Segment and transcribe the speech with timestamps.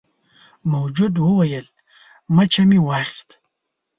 [0.73, 1.65] موجود وویل
[2.35, 3.35] مچه مې واخیسته.